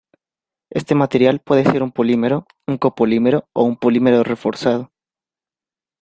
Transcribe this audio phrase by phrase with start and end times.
[0.71, 4.91] Este material puede ser un polímero, un copolímero o un polímero reforzado.